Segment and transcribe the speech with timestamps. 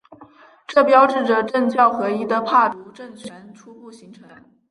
[0.65, 4.27] 这标志着政教合一的帕竹政权初步形成。